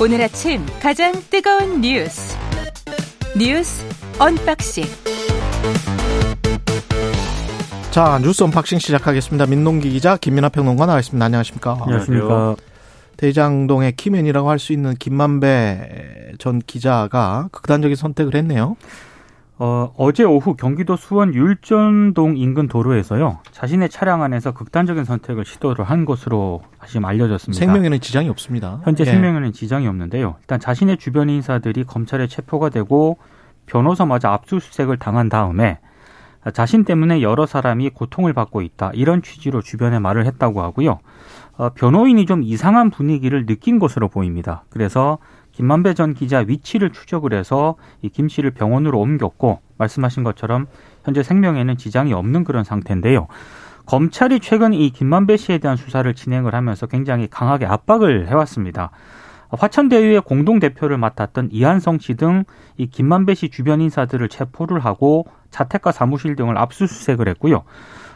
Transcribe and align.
오늘 0.00 0.20
아침 0.20 0.64
가장 0.80 1.12
뜨거운 1.30 1.80
뉴스 1.80 2.36
뉴스 3.38 3.84
언박싱 4.18 4.84
자 7.90 8.18
뉴스 8.22 8.42
언박싱 8.42 8.78
시작하겠습니다. 8.78 9.46
민동기 9.46 9.88
기자 9.90 10.18
김민아 10.18 10.50
평론가 10.50 10.84
나와 10.84 10.98
있습니다. 11.00 11.24
안녕하십니까? 11.24 11.78
안녕하십니까. 11.80 12.56
대장동의 13.16 13.92
키맨이라고 13.96 14.50
할 14.50 14.58
수 14.58 14.74
있는 14.74 14.94
김만배 14.96 16.32
전 16.38 16.58
기자가 16.58 17.48
극단적인 17.52 17.96
선택을 17.96 18.34
했네요. 18.34 18.76
어, 19.58 19.90
어제 19.96 20.22
오후 20.22 20.54
경기도 20.54 20.96
수원 20.96 21.32
율전동 21.32 22.36
인근 22.36 22.68
도로에서요. 22.68 23.38
자신의 23.52 23.88
차량 23.88 24.22
안에서 24.22 24.52
극단적인 24.52 25.04
선택을 25.04 25.46
시도를 25.46 25.84
한 25.86 26.04
것으로 26.04 26.62
지금 26.86 27.06
알려졌습니다. 27.06 27.58
생명에는 27.58 28.00
지장이 28.00 28.28
없습니다. 28.28 28.80
현재 28.84 29.04
예. 29.06 29.10
생명에는 29.10 29.52
지장이 29.52 29.86
없는데요. 29.86 30.36
일단 30.40 30.60
자신의 30.60 30.98
주변 30.98 31.30
인사들이 31.30 31.84
검찰에 31.84 32.26
체포가 32.26 32.68
되고 32.68 33.16
변호사마저 33.64 34.28
압수수색을 34.28 34.98
당한 34.98 35.30
다음에 35.30 35.78
자신 36.52 36.84
때문에 36.84 37.22
여러 37.22 37.46
사람이 37.46 37.90
고통을 37.90 38.34
받고 38.34 38.60
있다. 38.60 38.90
이런 38.94 39.22
취지로 39.22 39.62
주변에 39.62 39.98
말을 39.98 40.26
했다고 40.26 40.62
하고요. 40.62 40.98
어, 41.56 41.70
변호인이 41.70 42.26
좀 42.26 42.42
이상한 42.42 42.90
분위기를 42.90 43.46
느낀 43.46 43.78
것으로 43.78 44.08
보입니다. 44.08 44.64
그래서 44.68 45.18
김만배 45.56 45.94
전 45.94 46.12
기자 46.14 46.38
위치를 46.46 46.90
추적을 46.90 47.32
해서 47.32 47.76
이 48.02 48.10
김 48.10 48.28
씨를 48.28 48.50
병원으로 48.50 49.00
옮겼고 49.00 49.60
말씀하신 49.78 50.22
것처럼 50.22 50.66
현재 51.04 51.22
생명에는 51.22 51.76
지장이 51.78 52.12
없는 52.12 52.44
그런 52.44 52.62
상태인데요. 52.62 53.26
검찰이 53.86 54.40
최근 54.40 54.74
이 54.74 54.90
김만배 54.90 55.36
씨에 55.36 55.58
대한 55.58 55.76
수사를 55.76 56.12
진행을 56.12 56.54
하면서 56.54 56.86
굉장히 56.86 57.26
강하게 57.28 57.66
압박을 57.66 58.28
해왔습니다. 58.28 58.90
화천대유의 59.50 60.22
공동 60.22 60.58
대표를 60.58 60.98
맡았던 60.98 61.50
이한성 61.52 61.98
씨 62.00 62.14
등 62.14 62.44
이 62.78 62.86
김만배 62.88 63.34
씨 63.34 63.48
주변 63.48 63.80
인사들을 63.80 64.28
체포를 64.28 64.80
하고 64.80 65.24
자택과 65.50 65.92
사무실 65.92 66.36
등을 66.36 66.58
압수수색을 66.58 67.28
했고요. 67.28 67.62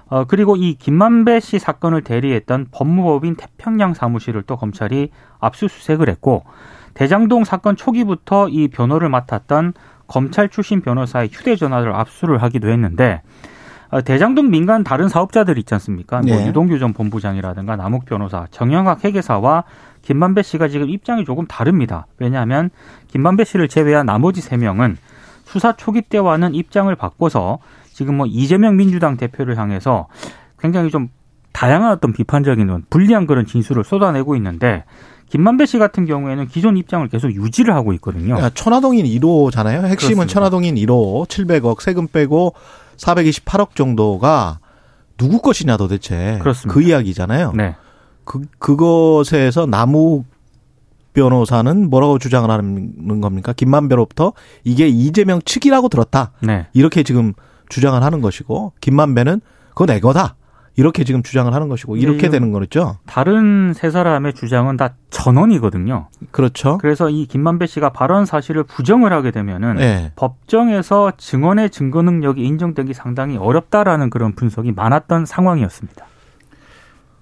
어, 0.08 0.24
그리고 0.24 0.56
이 0.56 0.74
김만배 0.74 1.40
씨 1.40 1.58
사건을 1.58 2.02
대리했던 2.02 2.66
법무법인 2.72 3.36
태평양 3.36 3.94
사무실을 3.94 4.42
또 4.42 4.56
검찰이 4.56 5.10
압수수색을 5.38 6.08
했고 6.10 6.44
대장동 6.94 7.44
사건 7.44 7.76
초기부터 7.76 8.48
이 8.48 8.68
변호를 8.68 9.08
맡았던 9.08 9.74
검찰 10.06 10.48
출신 10.48 10.80
변호사의 10.80 11.30
휴대전화를 11.32 11.94
압수를 11.94 12.42
하기도 12.42 12.68
했는데 12.68 13.22
어, 13.90 14.02
대장동 14.02 14.50
민간 14.50 14.84
다른 14.84 15.08
사업자들 15.08 15.58
있지 15.58 15.74
않습니까? 15.74 16.20
뭐 16.20 16.36
네. 16.36 16.46
유동규 16.46 16.78
전 16.78 16.92
본부장이라든가 16.92 17.76
남욱 17.76 18.04
변호사, 18.04 18.46
정영학 18.50 19.04
회계사와 19.04 19.64
김만배 20.02 20.42
씨가 20.42 20.68
지금 20.68 20.88
입장이 20.88 21.24
조금 21.24 21.46
다릅니다. 21.46 22.06
왜냐하면 22.18 22.70
김만배 23.08 23.44
씨를 23.44 23.68
제외한 23.68 24.06
나머지 24.06 24.40
세 24.40 24.56
명은 24.56 24.96
수사 25.44 25.72
초기 25.72 26.02
때와는 26.02 26.54
입장을 26.54 26.94
바꿔서 26.94 27.58
지금 27.92 28.16
뭐 28.16 28.26
이재명 28.26 28.76
민주당 28.76 29.16
대표를 29.16 29.58
향해서 29.58 30.06
굉장히 30.58 30.90
좀 30.90 31.08
다양한 31.52 31.90
어떤 31.90 32.12
비판적인 32.12 32.84
불리한 32.88 33.26
그런 33.26 33.44
진술을 33.44 33.82
쏟아내고 33.82 34.36
있는데 34.36 34.84
김만배 35.30 35.66
씨 35.66 35.78
같은 35.78 36.06
경우에는 36.06 36.48
기존 36.48 36.76
입장을 36.76 37.06
계속 37.08 37.32
유지를 37.32 37.74
하고 37.74 37.92
있거든요. 37.94 38.38
야, 38.38 38.50
천화동인 38.50 39.06
1호잖아요. 39.06 39.84
핵심은 39.84 39.96
그렇습니다. 39.96 40.26
천화동인 40.26 40.74
1호 40.74 41.26
700억 41.26 41.80
세금 41.80 42.08
빼고 42.08 42.54
428억 42.96 43.74
정도가 43.74 44.58
누구 45.16 45.40
것이냐 45.40 45.76
도대체 45.76 46.38
그렇습니다. 46.40 46.74
그 46.74 46.82
이야기잖아요. 46.82 47.52
네. 47.54 47.76
그 48.24 48.42
그것에서 48.58 49.66
남욱 49.66 50.24
변호사는 51.12 51.90
뭐라고 51.90 52.18
주장을 52.18 52.48
하는 52.48 53.20
겁니까? 53.20 53.52
김만배로부터 53.52 54.32
이게 54.64 54.88
이재명 54.88 55.40
측이라고 55.44 55.88
들었다. 55.88 56.32
네. 56.40 56.66
이렇게 56.72 57.02
지금 57.02 57.32
주장을 57.68 58.00
하는 58.02 58.20
것이고 58.20 58.72
김만배는 58.80 59.40
그거 59.70 59.86
내 59.86 60.00
거다. 60.00 60.36
이렇게 60.76 61.04
지금 61.04 61.22
주장을 61.22 61.52
하는 61.52 61.68
것이고 61.68 61.96
이렇게 61.96 62.22
네. 62.22 62.30
되는 62.30 62.52
거죠. 62.52 62.96
다른 63.06 63.72
세 63.74 63.90
사람의 63.90 64.34
주장은 64.34 64.76
다 64.76 64.94
전원이거든요. 65.10 66.08
그렇죠. 66.30 66.78
그래서 66.78 67.10
이 67.10 67.26
김만배 67.26 67.66
씨가 67.66 67.90
발언 67.90 68.24
사실을 68.24 68.64
부정을 68.64 69.12
하게 69.12 69.30
되면은 69.30 69.76
네. 69.76 70.12
법정에서 70.16 71.12
증언의 71.16 71.70
증거 71.70 72.02
능력이 72.02 72.42
인정되기 72.42 72.94
상당히 72.94 73.36
어렵다라는 73.36 74.10
그런 74.10 74.32
분석이 74.32 74.72
많았던 74.72 75.26
상황이었습니다. 75.26 76.06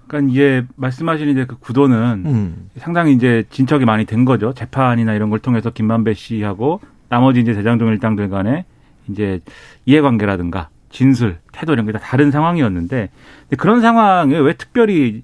그러니까 0.07 0.31
이제 0.31 0.65
말씀하신 0.75 1.29
이제 1.29 1.45
그 1.45 1.57
구도는 1.57 2.23
음. 2.25 2.69
상당히 2.77 3.13
이제 3.13 3.45
진척이 3.49 3.85
많이 3.85 4.05
된 4.05 4.25
거죠. 4.25 4.53
재판이나 4.53 5.13
이런 5.13 5.29
걸 5.29 5.39
통해서 5.39 5.69
김만배 5.69 6.15
씨하고 6.15 6.81
나머지 7.09 7.41
이제 7.41 7.53
대장동 7.53 7.89
일당들 7.89 8.29
간에 8.29 8.65
이제 9.07 9.39
이해관계라든가 9.85 10.69
진술, 10.89 11.37
태도 11.51 11.73
이런 11.73 11.85
게 11.85 11.91
다 11.91 11.99
다른 11.99 12.31
상황이었는데 12.31 13.09
근데 13.43 13.55
그런 13.55 13.81
상황에 13.81 14.37
왜 14.37 14.53
특별히 14.53 15.23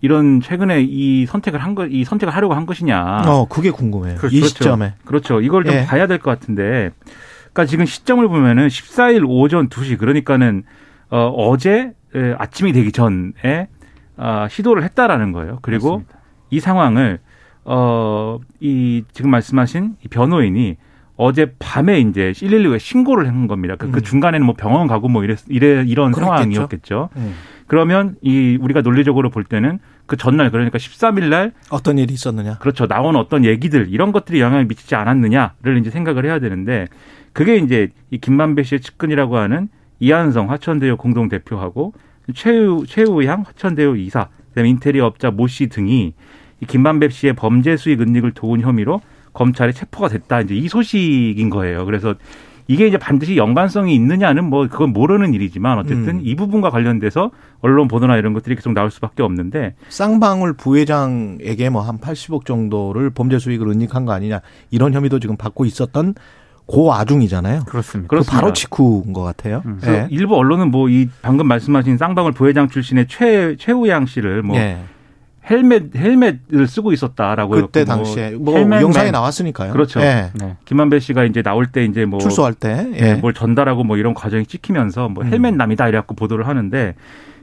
이런 0.00 0.40
최근에 0.40 0.82
이 0.82 1.24
선택을 1.26 1.60
한 1.62 1.74
거, 1.74 1.86
이 1.86 2.04
선택을 2.04 2.34
하려고 2.34 2.54
한 2.54 2.66
것이냐. 2.66 3.22
어, 3.26 3.46
그게 3.48 3.70
궁금해요. 3.70 4.16
그렇죠. 4.16 4.36
이 4.36 4.42
시점에. 4.42 4.94
그렇죠. 5.04 5.40
이걸 5.40 5.64
좀 5.64 5.74
예. 5.74 5.86
봐야 5.86 6.06
될 6.06 6.18
것 6.18 6.30
같은데. 6.30 6.90
그러니까 7.52 7.64
지금 7.66 7.86
시점을 7.86 8.26
보면은 8.28 8.66
14일 8.68 9.24
오전 9.26 9.68
2시 9.70 9.96
그러니까는 9.98 10.64
어, 11.10 11.28
어제 11.28 11.92
에, 12.14 12.34
아침이 12.38 12.72
되기 12.72 12.92
전에 12.92 13.68
아, 14.16 14.46
시도를 14.48 14.82
했다라는 14.84 15.32
거예요. 15.32 15.58
그리고 15.62 15.90
맞습니다. 15.98 16.18
이 16.50 16.60
상황을 16.60 17.20
어, 17.64 18.38
이 18.60 19.04
지금 19.12 19.30
말씀하신 19.30 19.96
이 20.04 20.08
변호인이 20.08 20.76
어제 21.16 21.52
밤에 21.58 22.00
이제 22.00 22.32
112에 22.32 22.78
신고를 22.78 23.28
한 23.28 23.46
겁니다. 23.46 23.76
그, 23.76 23.90
그 23.90 23.98
음. 23.98 24.02
중간에는 24.02 24.44
뭐 24.44 24.54
병원 24.56 24.86
가고 24.88 25.08
뭐 25.08 25.22
이래, 25.24 25.36
이래 25.48 25.84
이런 25.86 26.10
그랬겠죠. 26.12 26.20
상황이었겠죠. 26.36 27.08
음. 27.16 27.34
그러면 27.66 28.16
이 28.20 28.58
우리가 28.60 28.82
논리적으로 28.82 29.30
볼 29.30 29.44
때는 29.44 29.78
그 30.06 30.16
전날 30.16 30.50
그러니까 30.50 30.76
13일 30.78 31.28
날 31.28 31.52
어떤 31.70 31.98
일이 31.98 32.12
있었느냐. 32.12 32.58
그렇죠. 32.58 32.86
나온 32.86 33.16
어떤 33.16 33.44
얘기들 33.44 33.86
이런 33.90 34.12
것들이 34.12 34.40
영향을 34.40 34.66
미치지 34.66 34.94
않았느냐를 34.96 35.78
이제 35.78 35.90
생각을 35.90 36.24
해야 36.26 36.38
되는데 36.40 36.88
그게 37.32 37.56
이제 37.56 37.88
이 38.10 38.18
김만배 38.18 38.64
씨의 38.64 38.80
측근이라고 38.80 39.36
하는 39.38 39.68
이한성 40.00 40.50
화천대유 40.50 40.96
공동 40.96 41.28
대표하고 41.28 41.94
최우 42.34 42.84
최우향 42.86 43.44
화천대유 43.46 43.96
이사 43.96 44.28
그다음에 44.50 44.68
인테리어 44.70 45.06
업자 45.06 45.30
모 45.30 45.46
씨 45.46 45.68
등이 45.68 46.12
이 46.60 46.66
김만배 46.66 47.08
씨의 47.08 47.32
범죄 47.34 47.76
수익 47.76 48.00
은닉을 48.00 48.32
도운 48.32 48.60
혐의로 48.60 49.00
검찰에 49.34 49.72
체포가 49.72 50.08
됐다 50.08 50.40
이제 50.40 50.54
이 50.54 50.68
소식인 50.68 51.50
거예요. 51.50 51.84
그래서 51.84 52.14
이게 52.66 52.86
이제 52.86 52.96
반드시 52.96 53.36
연관성이 53.36 53.94
있느냐는 53.94 54.44
뭐 54.44 54.66
그건 54.68 54.94
모르는 54.94 55.34
일이지만 55.34 55.78
어쨌든 55.78 56.08
음. 56.16 56.20
이 56.24 56.34
부분과 56.34 56.70
관련돼서 56.70 57.30
언론 57.60 57.88
보도나 57.88 58.16
이런 58.16 58.32
것들이 58.32 58.54
계속 58.54 58.72
나올 58.72 58.90
수밖에 58.90 59.22
없는데 59.22 59.74
쌍방울 59.90 60.54
부회장에게 60.54 61.68
뭐 61.68 61.82
한 61.82 61.98
80억 61.98 62.46
정도를 62.46 63.10
범죄 63.10 63.38
수익을 63.38 63.68
은닉한 63.68 64.06
거 64.06 64.12
아니냐 64.12 64.40
이런 64.70 64.94
혐의도 64.94 65.18
지금 65.18 65.36
받고 65.36 65.66
있었던 65.66 66.14
고 66.66 66.94
아중이잖아요. 66.94 67.64
그렇습니다. 67.66 68.16
그. 68.16 68.22
바로 68.26 68.54
직후인 68.54 69.12
것 69.12 69.22
같아요. 69.22 69.62
음. 69.66 69.78
예. 69.84 70.06
일부 70.10 70.34
언론은 70.36 70.70
뭐 70.70 70.88
이 70.88 71.08
방금 71.20 71.46
말씀하신 71.46 71.98
쌍방울 71.98 72.32
부회장 72.32 72.70
출신의 72.70 73.06
최 73.08 73.56
최우양 73.58 74.06
씨를 74.06 74.42
뭐 74.42 74.56
예. 74.56 74.78
헬멧 75.48 75.94
헬멧을 75.94 76.66
쓰고 76.66 76.92
있었다라고 76.92 77.52
그때 77.52 77.84
뭐 77.84 77.96
당시에 77.96 78.30
뭐 78.30 78.54
헬멧맨. 78.56 78.82
영상에 78.82 79.10
나왔으니까요. 79.10 79.72
그렇죠. 79.72 80.00
예. 80.00 80.30
네. 80.34 80.56
김만배 80.64 81.00
씨가 81.00 81.24
이제 81.24 81.42
나올 81.42 81.66
때 81.66 81.84
이제 81.84 82.04
뭐 82.06 82.18
출소할 82.18 82.54
때. 82.54 82.90
예. 82.94 83.14
뭘 83.14 83.34
전달하고 83.34 83.84
뭐 83.84 83.96
이런 83.96 84.14
과정이 84.14 84.46
찍히면서 84.46 85.08
뭐 85.08 85.24
음. 85.24 85.32
헬멧 85.32 85.54
남이다 85.54 85.88
이래갖고 85.88 86.14
보도를 86.14 86.48
하는데 86.48 86.94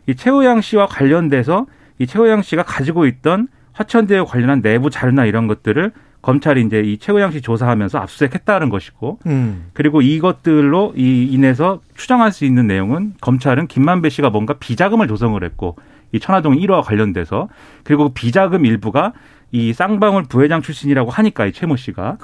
이 0.07 0.15
최우양 0.15 0.61
씨와 0.61 0.87
관련돼서 0.87 1.67
이 1.99 2.07
최우양 2.07 2.41
씨가 2.41 2.63
가지고 2.63 3.05
있던 3.05 3.47
화천대유 3.73 4.25
관련한 4.25 4.61
내부 4.61 4.89
자료나 4.89 5.25
이런 5.25 5.47
것들을 5.47 5.91
검찰이 6.21 6.61
이제 6.63 6.81
이 6.81 6.97
최우양 6.97 7.31
씨 7.31 7.41
조사하면서 7.41 7.97
압수수색했다는 7.99 8.69
것이고 8.69 9.19
음. 9.25 9.65
그리고 9.73 10.01
이것들로 10.01 10.93
이 10.95 11.27
인해서 11.31 11.81
추정할 11.95 12.31
수 12.31 12.45
있는 12.45 12.67
내용은 12.67 13.13
검찰은 13.21 13.67
김만배 13.67 14.09
씨가 14.09 14.29
뭔가 14.29 14.53
비자금을 14.55 15.07
조성을 15.07 15.43
했고 15.43 15.77
이 16.11 16.19
천화동 16.19 16.55
1호와 16.55 16.83
관련돼서 16.83 17.47
그리고 17.83 18.05
그 18.05 18.13
비자금 18.13 18.65
일부가 18.65 19.13
이 19.51 19.73
쌍방울 19.73 20.23
부회장 20.23 20.61
출신이라고 20.61 21.09
하니까 21.11 21.45
이 21.45 21.51
최모 21.51 21.75
씨가 21.75 22.17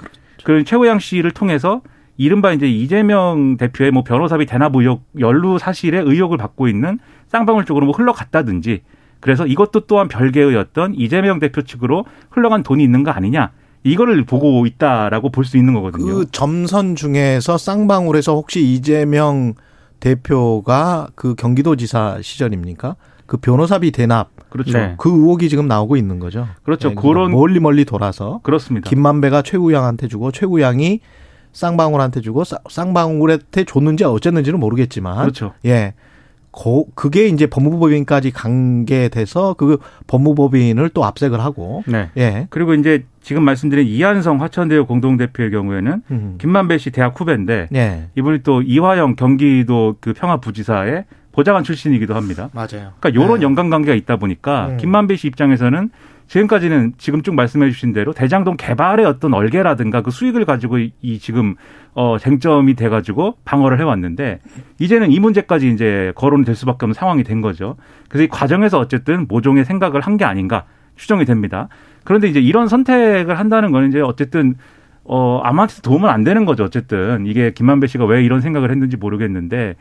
그 0.43 0.63
최호양 0.63 0.99
씨를 0.99 1.31
통해서 1.31 1.81
이른바 2.17 2.51
이제 2.53 2.67
이재명 2.67 3.57
대표의 3.57 3.91
뭐 3.91 4.03
변호사비 4.03 4.45
대납 4.45 4.75
의혹 4.75 5.03
연루 5.19 5.59
사실에 5.59 5.99
의혹을 5.99 6.37
받고 6.37 6.67
있는 6.67 6.99
쌍방울 7.27 7.65
쪽으로 7.65 7.85
뭐 7.85 7.95
흘러갔다든지 7.95 8.81
그래서 9.19 9.45
이것도 9.45 9.81
또한 9.81 10.07
별개의 10.07 10.55
어떤 10.55 10.93
이재명 10.95 11.39
대표 11.39 11.61
측으로 11.61 12.05
흘러간 12.29 12.63
돈이 12.63 12.83
있는 12.83 13.03
거 13.03 13.11
아니냐 13.11 13.51
이거를 13.83 14.25
보고 14.25 14.65
있다라고 14.65 15.29
볼 15.29 15.45
수 15.45 15.57
있는 15.57 15.73
거거든요. 15.73 16.05
그 16.05 16.25
점선 16.31 16.95
중에서 16.95 17.57
쌍방울에서 17.57 18.33
혹시 18.33 18.61
이재명 18.61 19.53
대표가 19.99 21.07
그 21.15 21.35
경기도지사 21.35 22.19
시절입니까? 22.21 22.95
그 23.27 23.37
변호사비 23.37 23.91
대납 23.91 24.29
그렇죠. 24.49 24.71
네. 24.77 24.95
그 24.97 25.09
의혹이 25.09 25.49
지금 25.49 25.67
나오고 25.67 25.97
있는 25.97 26.19
거죠. 26.19 26.47
그렇죠. 26.63 26.89
예, 26.91 26.93
그런 26.95 27.31
멀리 27.31 27.59
멀리 27.59 27.85
돌아서 27.85 28.39
그렇습니다. 28.43 28.89
김만배가 28.89 29.41
최우양한테 29.43 30.07
주고 30.07 30.31
최우양이 30.31 31.01
쌍방울한테 31.51 32.21
주고 32.21 32.43
쌍- 32.43 32.59
쌍방울한테 32.69 33.65
줬는지 33.65 34.03
어쨌는지는 34.05 34.59
모르겠지만 34.59 35.17
그렇죠. 35.19 35.53
예. 35.65 35.93
고, 36.51 36.87
그게 36.95 37.27
이제 37.27 37.45
법무법인까지 37.45 38.31
관계돼서 38.31 39.53
그 39.55 39.77
법무법인을 40.07 40.89
또 40.89 41.05
압색을 41.05 41.39
하고 41.39 41.83
네. 41.85 42.09
예. 42.17 42.47
그리고 42.49 42.73
이제 42.73 43.05
지금 43.21 43.43
말씀드린 43.43 43.85
이한성 43.87 44.41
화천대유 44.41 44.85
공동대표의 44.87 45.51
경우에는 45.51 46.01
음. 46.09 46.35
김만배 46.39 46.77
씨 46.79 46.89
대학 46.91 47.19
후배인데 47.19 47.67
예. 47.75 48.07
이분이 48.15 48.39
또 48.43 48.61
이화영 48.63 49.15
경기도 49.17 49.97
그 49.99 50.13
평화부지사의 50.13 51.05
보좌관 51.37 51.63
출신이기도 51.63 52.15
합니다. 52.15 52.49
맞아요. 52.51 52.93
그러니까 52.99 53.09
이런 53.09 53.39
네. 53.39 53.45
연관관계가 53.45 53.93
있다 53.93 54.15
보니까 54.17 54.69
음. 54.71 54.77
김만배 54.77 55.15
씨 55.17 55.27
입장에서는 55.27 55.91
지금까지는 56.25 56.93
지금 56.97 57.21
쭉 57.21 57.35
말씀해 57.35 57.69
주신 57.69 57.93
대로 57.93 58.11
대장동 58.11 58.57
개발의 58.57 59.05
어떤 59.05 59.35
얼개라든가 59.35 60.01
그 60.01 60.09
수익을 60.09 60.45
가지고 60.45 60.79
이- 60.79 60.91
이 61.03 61.19
지금 61.19 61.53
어 61.93 62.17
쟁점이 62.19 62.73
돼 62.73 62.89
가지고 62.89 63.37
방어를 63.45 63.79
해 63.79 63.83
왔는데 63.83 64.39
이제는 64.79 65.11
이 65.11 65.19
문제까지 65.19 65.69
이제 65.71 66.11
거론이 66.15 66.43
될 66.43 66.55
수밖에 66.55 66.85
없는 66.85 66.95
상황이 66.95 67.23
된 67.23 67.41
거죠. 67.41 67.77
그래서 68.09 68.23
이 68.23 68.27
과정에서 68.27 68.79
어쨌든 68.79 69.27
모종의 69.29 69.63
생각을 69.63 70.01
한 70.01 70.17
게 70.17 70.25
아닌가 70.25 70.63
추정이 70.95 71.23
됩니다. 71.25 71.69
그런데 72.03 72.27
이제 72.27 72.39
이런 72.39 72.67
선택을 72.67 73.37
한다는 73.37 73.71
거는 73.71 73.89
이제 73.89 74.01
어쨌든 74.01 74.55
어 75.03 75.39
아무한테도 75.43 75.83
도움은 75.83 76.09
안 76.09 76.23
되는 76.23 76.45
거죠. 76.45 76.63
어쨌든 76.63 77.27
이게 77.27 77.51
김만배 77.51 77.85
씨가 77.85 78.05
왜 78.05 78.23
이런 78.23 78.41
생각을 78.41 78.71
했는지 78.71 78.97
모르겠는데 78.97 79.75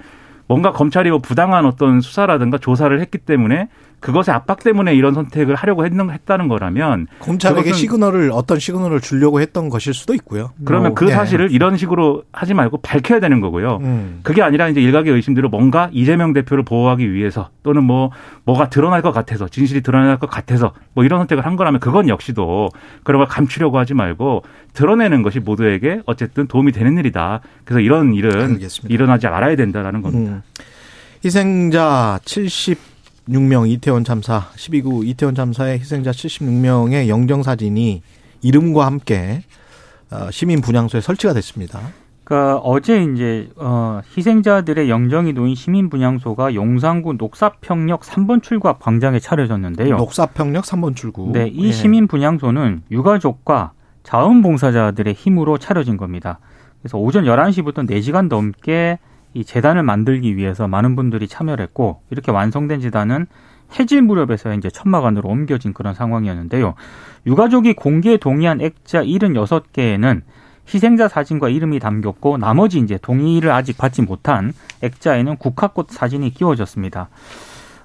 뭔가 0.49 0.73
검찰이 0.73 1.11
뭐 1.11 1.19
부당한 1.19 1.67
어떤 1.67 2.01
수사라든가 2.01 2.59
조사를 2.59 3.01
했기 3.01 3.19
때문에 3.19 3.69
그것의 4.01 4.35
압박 4.35 4.63
때문에 4.63 4.95
이런 4.95 5.15
선택을 5.15 5.55
하려고 5.55 5.85
했는, 5.85 6.11
했다는 6.11 6.49
거라면 6.49 7.07
검찰에게 7.19 7.73
시그널을 7.73 8.31
어떤 8.33 8.59
시그널을 8.59 9.01
주려고 9.01 9.41
했던 9.41 9.69
것일 9.69 9.95
수도 9.95 10.15
있고요. 10.15 10.51
그러면 10.65 10.91
뭐, 10.91 10.95
그 10.95 11.09
예. 11.09 11.13
사실을 11.13 11.51
이런 11.51 11.77
식으로 11.77 12.23
하지 12.31 12.55
말고 12.55 12.83
밝혀야 12.83 13.21
되는 13.21 13.41
거고요. 13.41 13.79
음. 13.83 14.21
그게 14.23 14.43
아니라 14.43 14.69
이제 14.69 14.81
일각의 14.81 15.13
의심대로 15.13 15.49
뭔가 15.49 15.89
이재명 15.93 16.35
대표를 16.35 16.63
보호하기 16.63 17.13
위해서 17.13 17.49
또는 17.63 17.85
뭐 17.85 18.11
뭐가 18.45 18.69
드러날 18.69 19.03
것 19.03 19.13
같아서 19.13 19.49
진실이 19.49 19.81
드러날 19.81 20.19
것 20.19 20.29
같아서 20.29 20.73
뭐 20.95 21.05
이런 21.05 21.19
선택을 21.21 21.45
한 21.45 21.57
거라면 21.57 21.81
그건 21.81 22.09
역시도 22.09 22.69
그런 23.03 23.19
걸 23.21 23.27
감추려고 23.27 23.79
하지 23.79 23.95
말고 23.95 24.43
드러내는 24.75 25.23
것이 25.23 25.41
모두에게 25.41 26.03
어쨌든 26.05 26.47
도움이 26.47 26.71
되는 26.73 26.99
일이다. 26.99 27.41
그래서 27.65 27.81
이런 27.81 28.15
일은 28.15 28.31
알겠습니다. 28.31 28.95
일어나지 28.95 29.27
말아야 29.27 29.57
된다라는 29.57 30.03
겁니다. 30.03 30.33
음. 30.33 30.36
희생자 31.25 32.21
76명 32.25 33.69
이태원 33.69 34.05
참사 34.05 34.49
12구 34.57 35.07
이태원 35.07 35.35
참사의 35.35 35.79
희생자 35.79 36.11
76명의 36.11 37.09
영정 37.09 37.43
사진이 37.43 38.03
이름과 38.43 38.87
함께 38.87 39.43
어, 40.11 40.31
시민 40.31 40.61
분향소에 40.61 41.01
설치가 41.01 41.33
됐습니다. 41.33 41.81
그러니까 42.27 42.59
어제 42.59 43.05
이제 43.05 43.49
어 43.55 44.01
희생자들의 44.17 44.91
영정이 44.91 45.33
놓인 45.33 45.55
시민 45.55 45.89
분향소가 45.89 46.55
용산구 46.55 47.15
녹사평역 47.19 48.01
3번 48.01 48.43
출구 48.43 48.69
앞 48.69 48.81
광장에 48.81 49.21
차려졌는데요. 49.21 49.97
녹사평역 49.97 50.65
3번 50.65 50.97
출구. 50.97 51.31
네, 51.33 51.47
이 51.47 51.69
예. 51.69 51.73
시민 51.73 52.09
분향소는 52.09 52.83
유가족과 52.91 53.73
자원봉사자들의 54.03 55.15
힘으로 55.15 55.59
차려진 55.59 55.97
겁니다. 55.97 56.41
그래서 56.83 56.99
오전 56.99 57.25
11시부터 57.25 57.89
4시간 57.89 58.29
넘게 58.29 58.99
이 59.37 59.45
재단을 59.45 59.83
만들기 59.83 60.35
위해서 60.37 60.67
많은 60.67 60.97
분들이 60.97 61.29
참여를 61.29 61.63
했고 61.63 62.01
이렇게 62.11 62.33
완성된 62.33 62.81
재단은 62.81 63.27
해질 63.79 64.01
무렵에서 64.01 64.55
이제 64.55 64.71
천막안으로 64.71 65.29
옮겨진 65.29 65.75
그런 65.75 65.93
상황이었는데요. 65.93 66.75
유가족이 67.27 67.75
공개에 67.75 68.17
동의한 68.17 68.63
액자 68.63 69.03
76개에는 69.03 70.23
희생자 70.73 71.09
사진과 71.09 71.51
이름이 71.51 71.81
담겼고 71.81 72.39
나머지 72.39 72.79
이제 72.79 72.99
동의를 73.01 73.51
아직 73.51 73.77
받지 73.77 74.01
못한 74.01 74.55
액자에는 74.83 75.37
국화꽃 75.37 75.91
사진이 75.91 76.33
끼워졌습니다. 76.33 77.11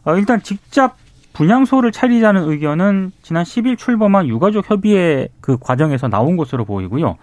어, 0.05 0.15
일단 0.15 0.41
직접 0.41 0.95
분향소를 1.33 1.91
차리자는 1.91 2.49
의견은 2.49 3.11
지난 3.23 3.43
10일 3.43 3.77
출범한 3.77 4.27
유가족 4.27 4.69
협의회 4.69 5.27
그 5.41 5.57
과정에서 5.57 6.07
나온 6.07 6.37
것으로 6.37 6.63
보이고요. 6.63 7.17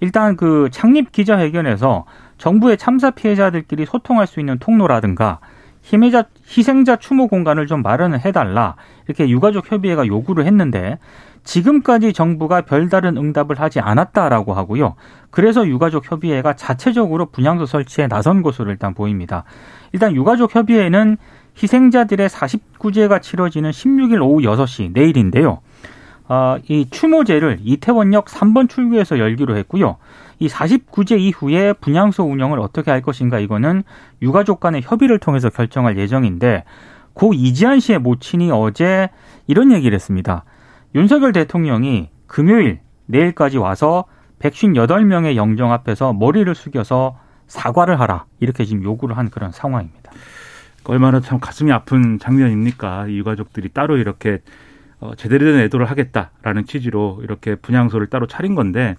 일단 0.00 0.36
그 0.36 0.68
창립 0.72 1.12
기자회견에서 1.12 2.06
정부의 2.38 2.78
참사 2.78 3.10
피해자들끼리 3.10 3.84
소통할 3.84 4.26
수 4.26 4.40
있는 4.40 4.58
통로라든가 4.58 5.40
희생자, 5.84 6.24
희생자 6.46 6.96
추모 6.96 7.28
공간을 7.28 7.66
좀 7.66 7.82
마련을 7.82 8.24
해달라 8.24 8.76
이렇게 9.06 9.28
유가족 9.28 9.70
협의회가 9.70 10.06
요구를 10.06 10.46
했는데 10.46 10.98
지금까지 11.44 12.12
정부가 12.12 12.62
별다른 12.62 13.16
응답을 13.16 13.58
하지 13.58 13.80
않았다라고 13.80 14.52
하고요. 14.52 14.96
그래서 15.30 15.66
유가족 15.66 16.10
협의회가 16.10 16.54
자체적으로 16.54 17.26
분향소 17.26 17.64
설치에 17.64 18.06
나선 18.06 18.42
것으로 18.42 18.70
일단 18.70 18.92
보입니다. 18.92 19.44
일단 19.92 20.14
유가족 20.14 20.54
협의회는 20.54 21.16
희생자들의 21.60 22.28
49제가 22.28 23.22
치러지는 23.22 23.70
16일 23.70 24.22
오후 24.22 24.42
6시 24.42 24.92
내일인데요. 24.92 25.60
어, 26.28 26.58
이 26.68 26.86
추모제를 26.90 27.58
이태원역 27.62 28.26
3번 28.26 28.68
출구에서 28.68 29.18
열기로 29.18 29.56
했고요. 29.56 29.96
이 30.38 30.48
49제 30.48 31.18
이후에 31.18 31.72
분향소 31.74 32.24
운영을 32.24 32.60
어떻게 32.60 32.90
할 32.90 33.02
것인가 33.02 33.38
이거는 33.38 33.82
유가족 34.22 34.60
간의 34.60 34.82
협의를 34.84 35.18
통해서 35.18 35.50
결정할 35.50 35.98
예정인데 35.98 36.64
고 37.14 37.34
이지한 37.34 37.80
씨의 37.80 37.98
모친이 37.98 38.50
어제 38.52 39.10
이런 39.46 39.72
얘기를 39.72 39.94
했습니다. 39.94 40.44
윤석열 40.94 41.32
대통령이 41.32 42.10
금요일 42.26 42.80
내일까지 43.06 43.58
와서 43.58 44.04
158명의 44.38 45.34
영정 45.34 45.72
앞에서 45.72 46.12
머리를 46.12 46.54
숙여서 46.54 47.18
사과를 47.48 47.98
하라 47.98 48.26
이렇게 48.38 48.64
지금 48.64 48.84
요구를 48.84 49.16
한 49.16 49.30
그런 49.30 49.50
상황입니다. 49.50 50.12
얼마나 50.84 51.20
참 51.20 51.38
가슴이 51.38 51.70
아픈 51.70 52.18
장면입니까? 52.18 53.08
이 53.08 53.18
유가족들이 53.18 53.70
따로 53.70 53.96
이렇게 53.98 54.40
어, 55.00 55.14
제대로 55.16 55.44
된 55.52 55.60
애도를 55.60 55.86
하겠다라는 55.86 56.64
취지로 56.64 57.20
이렇게 57.22 57.54
분향소를 57.56 58.08
따로 58.08 58.26
차린 58.26 58.54
건데 58.54 58.96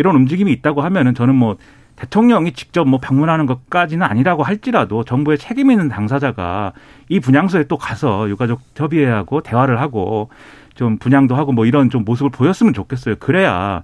이런 0.00 0.16
움직임이 0.16 0.50
있다고 0.52 0.80
하면은 0.80 1.14
저는 1.14 1.34
뭐 1.36 1.56
대통령이 1.96 2.52
직접 2.52 2.88
뭐 2.88 2.98
방문하는 2.98 3.44
것까지는 3.44 4.04
아니라고 4.06 4.42
할지라도 4.42 5.04
정부의 5.04 5.36
책임 5.38 5.70
있는 5.70 5.88
당사자가 5.90 6.72
이 7.10 7.20
분향소에 7.20 7.64
또 7.64 7.76
가서 7.76 8.28
유가족 8.30 8.60
협의회하고 8.74 9.42
대화를 9.42 9.80
하고 9.80 10.30
좀 10.74 10.96
분양도 10.96 11.34
하고 11.36 11.52
뭐 11.52 11.66
이런 11.66 11.90
좀 11.90 12.04
모습을 12.06 12.30
보였으면 12.30 12.72
좋겠어요. 12.72 13.16
그래야 13.20 13.82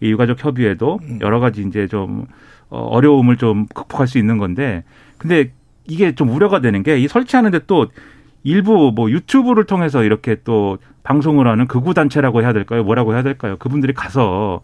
이 0.00 0.10
유가족 0.10 0.42
협의회도 0.42 1.00
여러 1.20 1.40
가지 1.40 1.62
이제 1.62 1.86
좀 1.86 2.26
어, 2.70 2.80
어려움을 2.80 3.36
좀 3.36 3.66
극복할 3.74 4.06
수 4.06 4.18
있는 4.18 4.38
건데 4.38 4.82
근데 5.18 5.52
이게 5.86 6.14
좀 6.14 6.30
우려가 6.30 6.60
되는 6.60 6.82
게 6.82 6.98
이 6.98 7.06
설치하는데 7.08 7.60
또 7.66 7.86
일부 8.44 8.92
뭐 8.94 9.10
유튜브를 9.10 9.64
통해서 9.64 10.04
이렇게 10.04 10.36
또 10.44 10.78
방송을 11.02 11.46
하는 11.46 11.66
극우 11.66 11.92
단체라고 11.92 12.40
해야 12.42 12.52
될까요? 12.54 12.82
뭐라고 12.84 13.12
해야 13.14 13.22
될까요? 13.22 13.56
그분들이 13.58 13.92
가서 13.92 14.60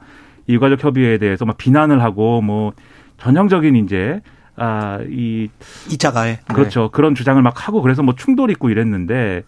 이 0.47 0.55
유가족 0.55 0.83
협의회에 0.83 1.19
대해서 1.19 1.45
막 1.45 1.57
비난을 1.57 2.03
하고 2.03 2.41
뭐 2.41 2.73
전형적인 3.19 3.77
이제 3.77 4.21
아이 4.57 5.49
2차 5.89 6.13
가해. 6.13 6.41
그렇죠. 6.53 6.91
그런 6.91 7.15
주장을 7.15 7.41
막 7.43 7.67
하고 7.67 7.83
그래서 7.83 8.03
뭐 8.03 8.15
충돌이 8.15 8.53
있고 8.53 8.71
이랬는데 8.71 9.43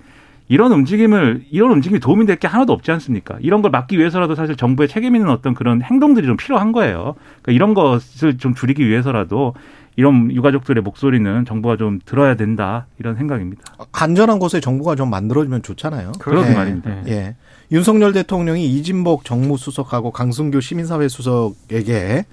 이런 0.48 0.72
움직임을 0.72 1.44
이런 1.50 1.72
움직임이 1.72 1.98
도움이 2.00 2.26
될 2.26 2.36
게 2.36 2.46
하나도 2.46 2.72
없지 2.72 2.90
않습니까? 2.92 3.36
이런 3.40 3.62
걸 3.62 3.70
막기 3.70 3.98
위해서라도 3.98 4.34
사실 4.34 4.56
정부의 4.56 4.88
책임 4.88 5.16
있는 5.16 5.30
어떤 5.30 5.54
그런 5.54 5.82
행동들이 5.82 6.26
좀 6.26 6.36
필요한 6.36 6.70
거예요. 6.72 7.14
그러니까 7.42 7.52
이런 7.52 7.74
것을 7.74 8.38
좀 8.38 8.54
줄이기 8.54 8.86
위해서라도 8.86 9.54
이런 9.96 10.30
유가족들의 10.30 10.82
목소리는 10.82 11.44
정부가 11.46 11.78
좀 11.78 11.98
들어야 12.04 12.36
된다 12.36 12.86
이런 12.98 13.16
생각입니다. 13.16 13.62
안전한 13.92 14.38
곳에 14.38 14.60
정부가 14.60 14.94
좀 14.94 15.08
만들어주면 15.08 15.62
좋잖아요. 15.62 16.12
그러게 16.20 16.50
예. 16.50 16.54
말입니다. 16.54 17.08
예. 17.08 17.36
윤석열 17.72 18.12
대통령이 18.12 18.66
이진복 18.66 19.24
정무수석하고 19.24 20.10
강승규 20.12 20.60
시민사회 20.60 21.08
수석에게 21.08 22.26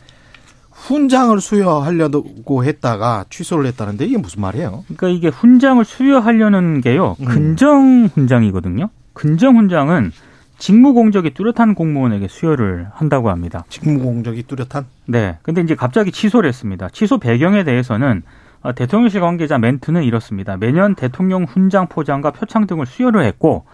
훈장을 0.83 1.39
수여하려고 1.39 2.65
했다가 2.65 3.25
취소를 3.29 3.65
했다는데 3.67 4.05
이게 4.05 4.17
무슨 4.17 4.41
말이에요? 4.41 4.83
그러니까 4.83 5.07
이게 5.07 5.29
훈장을 5.29 5.83
수여하려는 5.85 6.81
게요. 6.81 7.15
음. 7.21 7.25
근정 7.25 8.09
훈장이거든요. 8.13 8.89
근정 9.13 9.57
훈장은 9.57 10.11
직무 10.57 10.93
공적이 10.93 11.33
뚜렷한 11.33 11.75
공무원에게 11.75 12.27
수여를 12.27 12.87
한다고 12.93 13.29
합니다. 13.29 13.63
직무 13.69 13.99
공적이 13.99 14.43
뚜렷한? 14.43 14.85
네. 15.05 15.37
근데 15.41 15.61
이제 15.61 15.73
갑자기 15.75 16.11
취소를 16.11 16.49
했습니다. 16.49 16.89
취소 16.89 17.17
배경에 17.17 17.63
대해서는 17.63 18.21
어, 18.61 18.73
대통령실 18.73 19.21
관계자 19.21 19.57
멘트는 19.57 20.03
이렇습니다. 20.03 20.57
매년 20.57 20.95
대통령 20.95 21.43
훈장 21.43 21.87
포장과 21.87 22.31
표창 22.31 22.67
등을 22.67 22.85
수여를 22.85 23.23
했고 23.23 23.65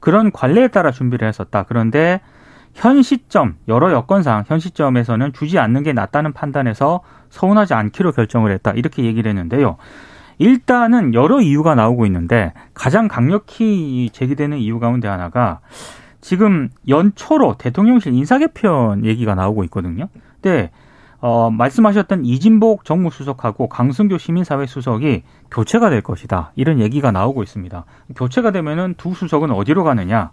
그런 0.00 0.32
관례에 0.32 0.68
따라 0.68 0.90
준비를 0.90 1.28
했었다. 1.28 1.64
그런데 1.68 2.20
현 2.74 3.02
시점 3.02 3.56
여러 3.68 3.92
여건상 3.92 4.44
현 4.46 4.58
시점에서는 4.58 5.32
주지 5.32 5.58
않는 5.58 5.82
게 5.84 5.92
낫다는 5.92 6.32
판단에서 6.32 7.00
서운하지 7.30 7.74
않기로 7.74 8.12
결정을 8.12 8.52
했다. 8.52 8.72
이렇게 8.72 9.04
얘기를 9.04 9.28
했는데요. 9.28 9.76
일단은 10.38 11.14
여러 11.14 11.40
이유가 11.40 11.74
나오고 11.74 12.06
있는데 12.06 12.52
가장 12.74 13.08
강력히 13.08 14.10
제기되는 14.12 14.58
이유 14.58 14.80
가운데 14.80 15.08
하나가 15.08 15.60
지금 16.20 16.68
연초로 16.88 17.56
대통령실 17.58 18.12
인사개편 18.14 19.04
얘기가 19.04 19.34
나오고 19.34 19.64
있거든요. 19.64 20.08
근데 20.40 20.70
어, 21.20 21.50
말씀하셨던 21.50 22.24
이진복 22.24 22.84
정무수석하고 22.84 23.68
강승규 23.68 24.18
시민사회 24.18 24.66
수석이 24.66 25.22
교체가 25.50 25.88
될 25.88 26.02
것이다. 26.02 26.52
이런 26.54 26.80
얘기가 26.80 27.12
나오고 27.12 27.42
있습니다. 27.42 27.84
교체가 28.16 28.50
되면은 28.50 28.94
두 28.98 29.14
수석은 29.14 29.50
어디로 29.50 29.84
가느냐? 29.84 30.30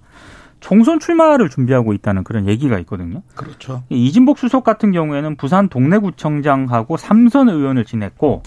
총선 0.62 1.00
출마를 1.00 1.50
준비하고 1.50 1.92
있다는 1.94 2.24
그런 2.24 2.48
얘기가 2.48 2.80
있거든요. 2.80 3.24
그렇죠. 3.36 3.84
이진복 3.90 4.38
수석 4.38 4.64
같은 4.64 4.92
경우에는 4.92 5.36
부산 5.36 5.68
동래구청장하고 5.68 6.96
삼선 6.96 7.50
의원을 7.50 7.84
지냈고 7.84 8.44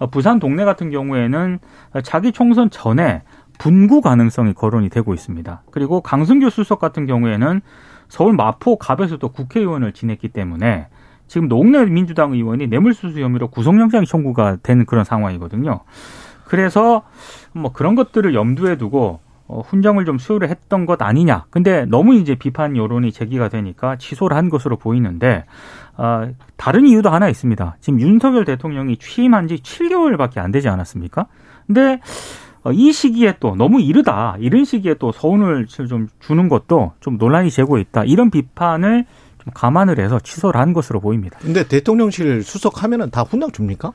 어, 0.00 0.06
부산 0.08 0.38
동래 0.40 0.64
같은 0.64 0.90
경우에는 0.90 1.58
자기 2.02 2.32
총선 2.32 2.70
전에 2.70 3.22
분구 3.58 4.00
가능성이 4.00 4.54
거론이 4.54 4.88
되고 4.88 5.14
있습니다. 5.14 5.62
그리고 5.70 6.00
강승규 6.00 6.50
수석 6.50 6.78
같은 6.78 7.06
경우에는 7.06 7.60
서울 8.08 8.34
마포 8.34 8.76
갑에서도 8.78 9.28
국회의원을 9.28 9.92
지냈기 9.92 10.28
때문에 10.28 10.88
지금 11.26 11.48
농내 11.48 11.84
민주당 11.86 12.32
의원이 12.32 12.68
뇌물수수 12.68 13.20
혐의로 13.20 13.48
구속영장 13.48 14.04
청구가 14.06 14.58
된 14.62 14.86
그런 14.86 15.04
상황이거든요. 15.04 15.80
그래서 16.46 17.02
뭐 17.52 17.72
그런 17.72 17.94
것들을 17.94 18.34
염두에 18.34 18.78
두고 18.78 19.20
어, 19.48 19.62
훈장을 19.62 20.04
좀 20.04 20.18
수여를 20.18 20.50
했던 20.50 20.84
것 20.84 21.00
아니냐. 21.00 21.46
근데 21.48 21.86
너무 21.86 22.14
이제 22.14 22.34
비판 22.34 22.76
여론이 22.76 23.12
제기가 23.12 23.48
되니까 23.48 23.96
취소를 23.96 24.36
한 24.36 24.50
것으로 24.50 24.76
보이는데 24.76 25.46
어, 25.96 26.28
다른 26.56 26.86
이유도 26.86 27.08
하나 27.08 27.30
있습니다. 27.30 27.76
지금 27.80 28.00
윤석열 28.00 28.44
대통령이 28.44 28.98
취임한 28.98 29.48
지 29.48 29.56
7개월밖에 29.56 30.38
안 30.38 30.52
되지 30.52 30.68
않았습니까? 30.68 31.26
근데 31.66 32.00
어, 32.62 32.72
이 32.72 32.92
시기에 32.92 33.36
또 33.40 33.56
너무 33.56 33.80
이르다. 33.80 34.36
이런 34.38 34.66
시기에 34.66 34.94
또 34.94 35.12
서운을 35.12 35.66
좀 35.66 36.08
주는 36.20 36.48
것도 36.50 36.92
좀 37.00 37.16
논란이 37.16 37.48
되고 37.48 37.78
있다. 37.78 38.04
이런 38.04 38.30
비판을 38.30 39.06
좀 39.42 39.52
감안을 39.54 39.98
해서 39.98 40.20
취소를 40.20 40.60
한 40.60 40.74
것으로 40.74 41.00
보입니다. 41.00 41.38
근데 41.40 41.66
대통령실 41.66 42.42
수석하면은 42.42 43.10
다 43.10 43.22
훈장 43.22 43.50
줍니까? 43.50 43.92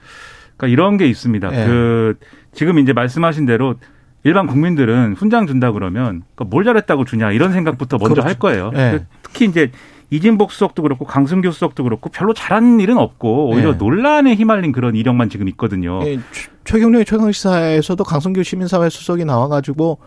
그러니까 0.57 0.67
이런 0.67 0.97
게 0.97 1.05
있습니다. 1.05 1.53
예. 1.53 1.65
그 1.65 2.17
지금 2.53 2.79
이제 2.79 2.93
말씀하신 2.93 3.45
대로 3.45 3.75
일반 4.23 4.47
국민들은 4.47 5.15
훈장 5.17 5.47
준다 5.47 5.71
그러면 5.71 6.23
그러니까 6.35 6.45
뭘 6.45 6.63
잘했다고 6.63 7.05
주냐 7.05 7.31
이런 7.31 7.51
생각부터 7.51 7.97
먼저 7.97 8.13
그렇죠. 8.15 8.27
할 8.27 8.39
거예요. 8.39 8.71
예. 8.75 9.05
특히 9.21 9.45
이제 9.45 9.71
이진복 10.11 10.51
수석도 10.51 10.83
그렇고 10.83 11.05
강승규 11.05 11.51
수석도 11.51 11.83
그렇고 11.83 12.09
별로 12.09 12.33
잘한 12.33 12.79
일은 12.79 12.97
없고 12.97 13.49
오히려 13.49 13.69
예. 13.69 13.73
논란에 13.73 14.35
휘말린 14.35 14.71
그런 14.71 14.95
이력만 14.95 15.29
지금 15.29 15.47
있거든요. 15.49 15.99
예, 16.05 16.17
최- 16.31 16.49
최경련의 16.65 17.05
최강시사에서도 17.05 18.01
강성규 18.03 18.43
시민사회 18.43 18.89
수석이 18.89 19.25
나와가지고 19.25 19.97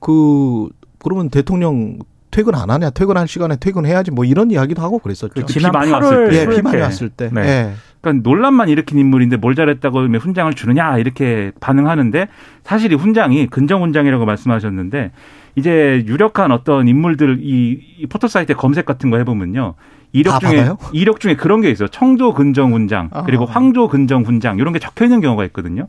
그 0.00 0.68
그러면 0.98 1.30
대통령 1.30 1.98
퇴근 2.30 2.54
안 2.54 2.70
하냐 2.70 2.90
퇴근할 2.90 3.28
시간에 3.28 3.56
퇴근해야지 3.56 4.10
뭐 4.10 4.24
이런 4.24 4.50
이야기도 4.50 4.82
하고 4.82 4.98
그랬었죠. 4.98 5.34
그비 5.34 5.52
지난 5.52 5.70
많이 5.72 5.90
8월 5.92 6.02
왔을 6.02 6.30
때. 6.30 6.36
예, 6.40 6.46
비 6.46 6.62
많이 6.62 6.76
때. 6.76 6.82
왔을 6.82 7.08
때. 7.10 7.30
네. 7.32 7.72
예. 8.02 8.10
그러니까 8.10 8.28
논란만 8.28 8.68
일으킨 8.68 8.98
인물인데 8.98 9.36
뭘 9.36 9.54
잘했다고 9.54 10.06
훈장을 10.18 10.52
주느냐 10.54 10.98
이렇게 10.98 11.52
반응하는데 11.60 12.28
사실 12.62 12.92
이 12.92 12.94
훈장이 12.94 13.46
근정 13.46 13.82
훈장이라고 13.82 14.24
말씀하셨는데 14.24 15.12
이제 15.56 16.04
유력한 16.06 16.50
어떤 16.50 16.88
인물들 16.88 17.38
이, 17.40 17.78
이 17.98 18.06
포털 18.06 18.28
사이트에 18.28 18.54
검색 18.54 18.84
같은 18.84 19.10
거 19.10 19.18
해보면요. 19.18 19.74
이력 20.12 20.32
다 20.32 20.38
중에 20.40 20.56
받아요? 20.56 20.78
이력 20.92 21.20
중에 21.20 21.36
그런 21.36 21.60
게 21.60 21.70
있어요. 21.70 21.88
청조 21.88 22.34
근정 22.34 22.74
훈장 22.74 23.10
그리고 23.24 23.44
아하. 23.44 23.54
황조 23.54 23.88
근정 23.88 24.24
훈장 24.24 24.58
이런 24.58 24.72
게 24.72 24.78
적혀 24.78 25.04
있는 25.04 25.20
경우가 25.20 25.44
있거든요. 25.46 25.86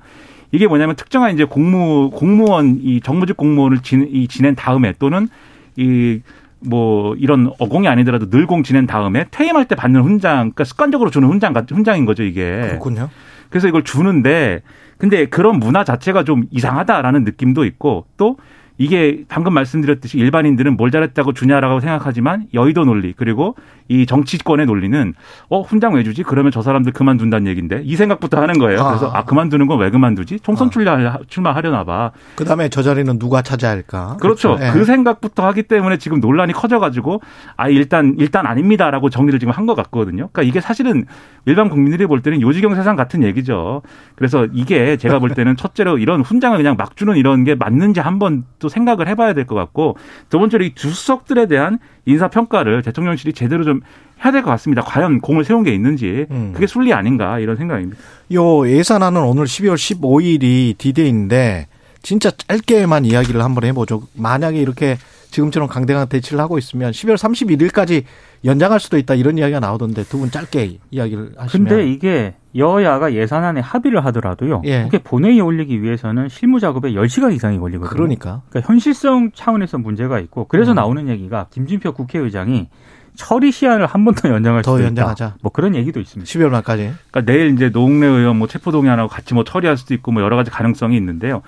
이게 0.51 0.67
뭐냐면 0.67 0.95
특정한 0.95 1.33
이제 1.33 1.43
공무 1.43 2.11
공무원 2.11 2.79
이 2.81 3.01
정부직 3.01 3.35
공무원을 3.35 3.79
지, 3.79 4.07
이 4.11 4.27
지낸 4.27 4.55
다음에 4.55 4.93
또는 4.99 5.27
이 5.75 6.21
뭐 6.65 7.15
이런 7.15 7.51
어공이 7.59 7.87
아니더라도 7.87 8.27
늘공 8.29 8.63
지낸 8.63 8.87
다음에 8.87 9.25
퇴임할 9.31 9.65
때 9.65 9.75
받는 9.75 10.01
훈장, 10.01 10.37
그러니까 10.37 10.63
습관적으로 10.63 11.09
주는 11.09 11.27
훈장 11.27 11.53
같 11.53 11.69
훈장인 11.71 12.05
거죠 12.05 12.23
이게. 12.23 12.59
그렇군요. 12.61 13.09
그래서 13.49 13.67
이걸 13.67 13.83
주는데 13.83 14.61
근데 14.97 15.25
그런 15.25 15.59
문화 15.59 15.83
자체가 15.83 16.23
좀 16.23 16.45
이상하다라는 16.51 17.23
느낌도 17.23 17.65
있고 17.65 18.05
또 18.17 18.37
이게 18.77 19.23
방금 19.27 19.53
말씀드렸듯이 19.53 20.17
일반인들은 20.17 20.77
뭘 20.77 20.89
잘했다고 20.91 21.33
주냐라고 21.33 21.79
생각하지만 21.79 22.47
여의도 22.53 22.85
논리 22.85 23.13
그리고 23.13 23.55
이 23.87 24.05
정치권의 24.05 24.65
논리는 24.65 25.13
어 25.49 25.61
훈장 25.61 25.93
왜 25.93 26.03
주지? 26.03 26.23
그러면 26.23 26.51
저 26.51 26.61
사람들 26.61 26.91
그만둔다는 26.93 27.47
얘기인데 27.47 27.81
이 27.83 27.95
생각부터 27.95 28.41
하는 28.41 28.57
거예요. 28.57 28.79
아. 28.81 28.87
그래서 28.89 29.11
아 29.11 29.23
그만두는 29.25 29.67
건 29.67 29.73
왜 29.79 29.89
그만두지? 29.89 30.39
총선 30.39 30.67
아. 30.67 30.69
출마 30.71 31.17
출마하려나 31.27 31.83
봐. 31.83 32.11
그다음에 32.35 32.69
저 32.69 32.81
자리는 32.81 33.19
누가 33.19 33.41
차지할까? 33.41 34.17
그렇죠. 34.21 34.57
예. 34.61 34.71
그 34.71 34.85
생각부터 34.85 35.45
하기 35.47 35.63
때문에 35.63 35.97
지금 35.97 36.19
논란이 36.19 36.53
커져가지고 36.53 37.21
아 37.57 37.69
일단 37.69 38.15
일단 38.17 38.45
아닙니다라고 38.45 39.09
정리를 39.09 39.39
지금 39.39 39.51
한 39.51 39.63
것 39.63 39.75
같거든요. 39.75 40.27
그러니까 40.33 40.41
이게 40.43 40.59
사실은 40.59 41.05
일반 41.45 41.69
국민들이 41.69 42.05
볼 42.05 42.21
때는 42.21 42.41
요지경 42.41 42.75
세상 42.75 42.95
같은 42.97 43.23
얘기죠. 43.23 43.81
그래서 44.15 44.45
이게 44.51 44.97
제가 44.97 45.19
볼 45.19 45.29
때는 45.29 45.55
첫째로 45.55 45.97
이런 45.99 46.19
훈장을 46.21 46.57
그냥 46.57 46.75
막 46.77 46.97
주는 46.97 47.15
이런 47.15 47.43
게 47.45 47.55
맞는지 47.55 48.01
한번 48.01 48.43
또 48.63 48.69
생각을 48.69 49.07
해봐야 49.09 49.33
될 49.33 49.45
것 49.45 49.55
같고 49.55 49.97
두 50.29 50.39
번째로 50.39 50.63
이 50.63 50.73
두 50.73 50.89
수석들에 50.89 51.47
대한 51.47 51.79
인사 52.05 52.29
평가를 52.29 52.81
대통령실이 52.81 53.33
제대로 53.33 53.63
좀 53.65 53.81
해야 54.23 54.31
될 54.31 54.41
것 54.41 54.49
같습니다. 54.51 54.81
과연 54.81 55.19
공을 55.19 55.43
세운 55.43 55.63
게 55.63 55.73
있는지 55.75 56.25
음. 56.31 56.51
그게 56.53 56.65
순리 56.65 56.93
아닌가 56.93 57.39
이런 57.39 57.57
생각입니다. 57.57 57.99
요 58.33 58.67
예산안은 58.67 59.21
오늘 59.21 59.43
12월 59.45 59.75
15일이 59.75 60.77
디데이인데 60.77 61.67
진짜 62.01 62.31
짧게만 62.31 63.03
이야기를 63.05 63.43
한번 63.43 63.65
해보죠. 63.65 64.03
만약에 64.15 64.59
이렇게 64.61 64.97
지금처럼 65.31 65.67
강대강 65.67 66.07
대치를 66.09 66.39
하고 66.39 66.57
있으면 66.57 66.91
12월 66.91 67.15
31일까지 67.15 68.03
연장할 68.45 68.79
수도 68.79 68.97
있다 68.97 69.15
이런 69.15 69.37
이야기가 69.37 69.59
나오던데 69.59 70.03
두 70.05 70.19
분 70.19 70.31
짧게 70.31 70.77
이야기를 70.91 71.33
하시면. 71.37 71.67
근데 71.67 71.89
이게 71.91 72.33
여야가 72.55 73.13
예산안에 73.13 73.61
합의를 73.61 74.05
하더라도요. 74.05 74.61
예. 74.65 74.83
국회 74.83 74.99
본회의에 74.99 75.41
올리기 75.41 75.81
위해서는 75.81 76.29
실무 76.29 76.59
작업에 76.59 76.91
10시간 76.93 77.33
이상이 77.33 77.57
걸리거든요. 77.59 77.89
그러니까 77.95 78.41
그러니까 78.49 78.71
현실성 78.71 79.31
차원에서 79.33 79.77
문제가 79.79 80.19
있고 80.19 80.45
그래서 80.47 80.73
음. 80.73 80.75
나오는 80.75 81.07
얘기가 81.09 81.47
김진표 81.51 81.93
국회의장이 81.93 82.69
처리 83.15 83.51
시한을 83.51 83.85
한 83.85 84.05
번 84.05 84.15
더 84.15 84.29
연장할 84.29 84.63
더 84.63 84.71
수도 84.75 84.85
연장하자. 84.85 85.25
있다. 85.25 85.37
뭐 85.41 85.51
그런 85.51 85.75
얘기도 85.75 85.99
있습니다. 85.99 86.27
12월 86.29 86.49
말까지. 86.49 86.93
그러니까 87.11 87.31
내일 87.31 87.53
이제 87.53 87.69
노웅래 87.69 88.07
의원 88.07 88.37
뭐 88.37 88.47
체포동의안하고 88.47 89.07
같이 89.09 89.33
뭐 89.33 89.43
처리할 89.43 89.77
수도 89.77 89.93
있고 89.93 90.11
뭐 90.11 90.21
여러 90.23 90.35
가지 90.35 90.49
가능성이 90.49 90.97
있는데요. 90.97 91.41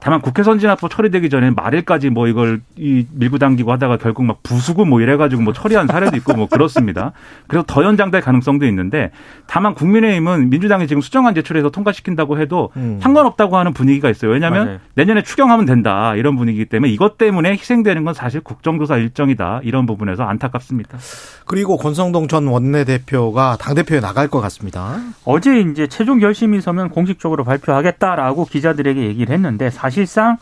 다만 0.00 0.22
국회 0.22 0.42
선진화법 0.42 0.90
처리되기 0.90 1.28
전에 1.28 1.50
말일까지 1.50 2.10
뭐 2.10 2.26
이걸 2.26 2.60
이 2.76 3.06
밀고 3.12 3.38
당기고 3.38 3.70
하다가 3.72 3.98
결국 3.98 4.24
막 4.24 4.42
부수고 4.42 4.86
뭐 4.86 5.00
이래가지고 5.00 5.42
뭐 5.42 5.52
처리한 5.52 5.86
사례도 5.86 6.16
있고 6.16 6.34
뭐 6.34 6.48
그렇습니다. 6.48 7.12
그래서 7.46 7.64
더 7.66 7.84
연장될 7.84 8.22
가능성도 8.22 8.66
있는데 8.66 9.10
다만 9.46 9.74
국민의힘은 9.74 10.50
민주당이 10.50 10.88
지금 10.88 11.02
수정안 11.02 11.34
제출해서 11.34 11.70
통과시킨다고 11.70 12.38
해도 12.38 12.70
음. 12.76 12.98
상관없다고 13.02 13.58
하는 13.58 13.74
분위기가 13.74 14.08
있어요. 14.08 14.30
왜냐하면 14.30 14.64
맞아요. 14.64 14.78
내년에 14.94 15.22
추경하면 15.22 15.66
된다 15.66 16.14
이런 16.16 16.34
분위기이기 16.36 16.70
때문에 16.70 16.90
이것 16.90 17.18
때문에 17.18 17.52
희생되는 17.52 18.02
건 18.04 18.14
사실 18.14 18.40
국정조사 18.40 18.96
일정이다 18.96 19.60
이런 19.64 19.84
부분에서 19.84 20.24
안타깝습니다. 20.24 20.98
그리고 21.44 21.76
권성동 21.76 22.28
전 22.28 22.46
원내대표가 22.46 23.58
당대표에 23.60 24.00
나갈 24.00 24.28
것 24.28 24.40
같습니다. 24.40 24.96
어제 25.24 25.60
이제 25.60 25.86
최종 25.86 26.20
결심이 26.20 26.60
서면 26.60 26.88
공식적으로 26.88 27.44
발표하겠다라고 27.44 28.46
기자들에게 28.46 29.00
얘기를 29.02 29.34
했는데 29.34 29.68
사실 29.68 29.89
상 30.06 30.36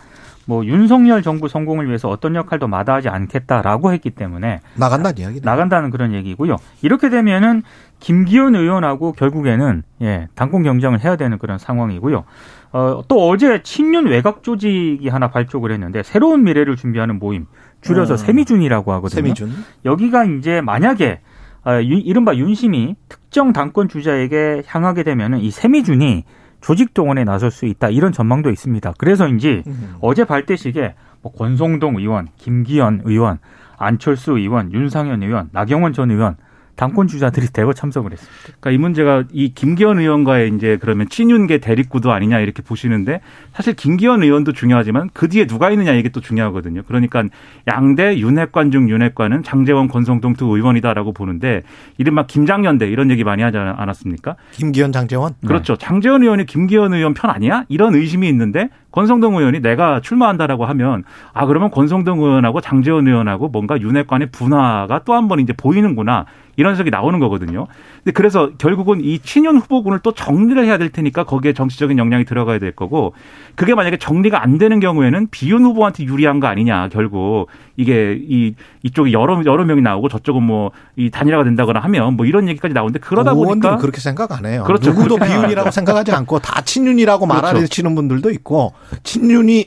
뭐 0.47 0.65
윤석열 0.65 1.21
정부 1.21 1.47
성공을 1.47 1.89
위해서 1.89 2.09
어떤 2.09 2.35
역할도 2.35 2.69
마다하지 2.69 3.11
않겠다라고 3.11 3.93
했기 3.93 4.09
때문에 4.09 4.61
나간다는 4.77 5.19
이야기네. 5.19 5.41
나간다는 5.45 5.91
그런 5.91 6.15
얘기고요. 6.15 6.57
이렇게 6.81 7.11
되면은 7.11 7.63
김기현 8.01 8.55
의원하고 8.55 9.13
결국에는 9.13 9.83
예, 10.01 10.29
당권 10.35 10.63
경쟁을 10.63 11.05
해야 11.05 11.17
되는 11.17 11.37
그런 11.37 11.59
상황이고요. 11.59 12.25
어, 12.73 13.03
또 13.09 13.29
어제 13.29 13.63
친윤 13.63 14.07
외곽 14.07 14.43
조직이 14.43 15.07
하나 15.11 15.29
발족을 15.29 15.71
했는데 15.71 16.03
새로운 16.03 16.45
미래를 16.45 16.77
준비하는 16.77 17.19
모임 17.19 17.45
줄여서 17.83 18.15
음. 18.15 18.17
세미준이라고 18.17 18.91
하거든요. 18.95 19.21
세미준. 19.21 19.51
여기가 19.85 20.25
이제 20.25 20.63
만약에 20.63 21.21
어, 21.67 21.73
유- 21.83 22.01
이른바 22.03 22.35
윤심이 22.35 22.97
특정 23.11 23.53
당권 23.53 23.89
주자에게 23.91 24.63
향하게 24.67 25.03
되면은 25.03 25.41
이 25.41 25.51
세미준이 25.51 26.25
조직 26.61 26.95
동원에 26.95 27.25
나설 27.25 27.51
수 27.51 27.67
있다 27.67 27.89
이런 27.91 28.13
전망도 28.13 28.51
있습니다. 28.51 28.95
그래서인지 28.99 29.63
음. 29.67 29.95
어제 30.01 30.25
발대식에 30.25 30.95
뭐 31.23 31.33
권성동 31.33 31.97
의원, 31.97 32.29
김기현 32.37 33.03
의원, 33.05 33.39
안철수 33.77 34.39
의원, 34.39 34.73
윤상현 34.73 35.23
의원, 35.23 35.49
나경원 35.53 35.93
전 35.93 36.11
의원 36.11 36.37
당권 36.79 37.09
주자들이 37.09 37.49
대거 37.49 37.73
참석을 37.73 38.13
했습니다. 38.13 38.39
그러니까 38.61 38.71
이 38.71 38.79
문제가 38.79 39.25
이 39.33 39.53
김기현 39.53 39.99
의원과의 39.99 40.53
이제 40.55 40.79
그러면 40.81 41.09
친윤계 41.09 41.59
대립구도 41.59 42.13
아니냐 42.13 42.39
이렇게 42.39 42.63
보시는데 42.63 43.21
사실 43.53 43.75
김기현 43.75 44.23
의원도 44.23 44.53
중요하지만 44.53 45.11
그 45.13 45.29
뒤에 45.29 45.47
누가 45.49 45.71
있느냐 45.73 45.93
이게 45.93 46.09
또 46.09 46.21
중요하거든요. 46.21 46.83
그러니까 46.87 47.25
양대 47.67 48.17
윤핵관 48.19 48.71
중 48.71 48.89
윤핵관은 48.89 49.43
장재원 49.43 49.89
권성동 49.89 50.35
두 50.35 50.47
의원이다라고 50.57 51.13
보는데 51.13 51.65
이른바 51.99 52.27
김장연대 52.27 52.87
이런 52.89 53.11
얘기 53.11 53.25
많이 53.25 53.43
하지 53.43 53.59
않았습니까? 53.59 54.37
김기현 54.53 54.93
장재원. 54.93 55.35
그렇죠. 55.45 55.75
장재원 55.77 56.23
의원이 56.23 56.47
김기현 56.47 56.95
의원 56.95 57.13
편 57.13 57.31
아니야? 57.31 57.65
이런 57.69 57.97
의심이 57.97 58.29
있는데 58.29 58.71
권성동 58.93 59.37
의원이 59.37 59.61
내가 59.61 60.01
출마한다라고 60.01 60.65
하면 60.65 61.03
아 61.35 61.45
그러면 61.47 61.71
권성동 61.73 62.21
의원하고 62.21 62.61
장재원 62.61 63.07
의원하고 63.09 63.49
뭔가 63.49 63.79
윤핵관의 63.81 64.31
분화가 64.31 65.03
또 65.05 65.13
한 65.15 65.27
번 65.29 65.41
이제 65.41 65.53
보이는구나 65.53 66.25
이런 66.59 66.73
해석이 66.73 66.91
나오는 66.91 67.19
거거든요. 67.19 67.67
근데 68.05 68.13
그래서 68.13 68.51
결국은 68.59 69.01
이 69.01 69.19
친윤 69.21 69.57
후보군을 69.57 70.01
또 70.03 70.13
정리를 70.13 70.63
해야 70.63 70.77
될 70.77 70.91
테니까 70.91 71.25
거기에 71.25 71.55
정치적인 71.55 71.97
역량이 71.97 72.27
들어가야 72.27 72.59
될 72.59 72.73
거고 72.73 73.15
그게 73.55 73.75
만약에 73.75 73.97
정리가 73.97 74.43
안 74.43 74.59
되는 74.59 74.79
경우에는 74.81 75.29
비윤 75.31 75.65
후보한테 75.65 76.05
유리한 76.05 76.41
거 76.41 76.49
아니냐 76.49 76.89
결국 76.91 77.47
이게 77.77 78.19
이 78.21 78.55
이쪽에 78.83 79.13
여러 79.13 79.43
여러 79.47 79.65
명이 79.65 79.81
나오고 79.81 80.11
저쪽은 80.11 80.43
뭐 80.43 80.73
이 80.99 81.11
단일화가 81.11 81.45
된다거나 81.45 81.79
하면 81.79 82.15
뭐 82.17 82.27
이런 82.27 82.49
얘기까지 82.49 82.75
나오는데 82.75 82.99
그러다 82.99 83.33
보니까 83.33 83.77
그렇게 83.77 84.01
생각 84.01 84.33
안 84.33 84.45
해요. 84.47 84.65
그렇죠. 84.67 84.91
누구도 84.91 85.17
비윤이라고 85.17 85.71
생각하지 85.71 86.11
않고 86.11 86.41
다 86.41 86.61
친윤이라고 86.61 87.27
그렇죠. 87.27 87.43
말하시는 87.43 87.95
분들도 87.95 88.31
있고 88.33 88.73
친윤이 89.05 89.67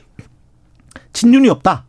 친윤이 1.14 1.48
없다. 1.48 1.84